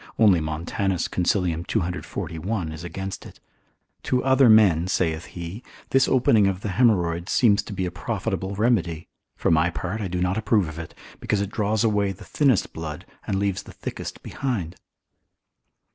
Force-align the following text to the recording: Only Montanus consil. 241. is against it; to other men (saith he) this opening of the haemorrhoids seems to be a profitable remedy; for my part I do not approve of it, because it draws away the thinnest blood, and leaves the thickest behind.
Only 0.17 0.39
Montanus 0.41 1.07
consil. 1.07 1.43
241. 1.67 2.71
is 2.71 2.83
against 2.83 3.23
it; 3.23 3.39
to 4.01 4.23
other 4.23 4.49
men 4.49 4.87
(saith 4.87 5.25
he) 5.37 5.61
this 5.91 6.07
opening 6.07 6.47
of 6.47 6.61
the 6.61 6.69
haemorrhoids 6.69 7.29
seems 7.31 7.61
to 7.61 7.71
be 7.71 7.85
a 7.85 7.91
profitable 7.91 8.55
remedy; 8.55 9.09
for 9.35 9.51
my 9.51 9.69
part 9.69 10.01
I 10.01 10.07
do 10.07 10.19
not 10.19 10.39
approve 10.39 10.67
of 10.67 10.79
it, 10.79 10.95
because 11.19 11.39
it 11.41 11.51
draws 11.51 11.83
away 11.83 12.13
the 12.13 12.23
thinnest 12.25 12.73
blood, 12.73 13.05
and 13.27 13.37
leaves 13.37 13.61
the 13.61 13.73
thickest 13.73 14.23
behind. 14.23 14.75